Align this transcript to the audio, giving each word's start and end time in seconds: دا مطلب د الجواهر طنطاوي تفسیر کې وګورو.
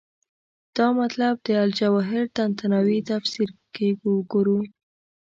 دا 0.77 0.87
مطلب 0.99 1.33
د 1.47 1.49
الجواهر 1.65 2.23
طنطاوي 2.37 2.99
تفسیر 3.11 3.49
کې 3.75 3.87
وګورو. 4.13 4.59